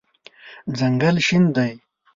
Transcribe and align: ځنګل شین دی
ځنګل 0.77 1.15
شین 1.25 1.43
دی 1.55 1.73